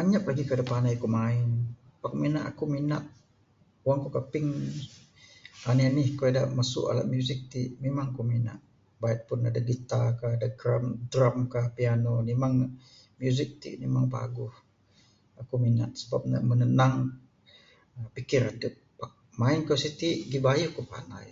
[0.00, 1.46] Anyap lagih kayuh da panai ku main
[2.02, 2.98] pak mina aku mina
[3.86, 4.48] Wang ku kaping
[5.68, 8.60] anih anih da masu alat music ti memang ku minat
[9.02, 10.28] bait ku adeh gitar ka
[11.12, 12.52] drum ka piano ka memang
[13.20, 14.52] music ti memang paguh
[15.40, 16.94] aku minat sebab ne menenang
[18.16, 21.28] pikir adep Pak main kayuh siti lagi bayuh ku panai.